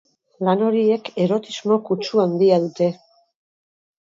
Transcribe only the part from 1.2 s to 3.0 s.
erotismo kutsu handia dute.